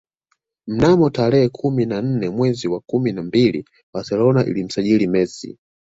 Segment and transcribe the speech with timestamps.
[0.67, 5.57] Mnamo tarehe kumi na nne mwezi wa kumi na mbili Barcelona ilimsajili Messi